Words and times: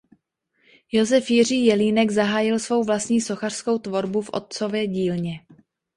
Josef 0.91 1.27
Jiří 1.31 1.65
Jelínek 1.65 2.11
zahájil 2.11 2.59
svou 2.59 2.83
vlastní 2.83 3.21
sochařskou 3.21 3.77
tvorbu 3.77 4.21
v 4.21 4.29
otcově 4.33 4.87
dílně. 4.87 5.41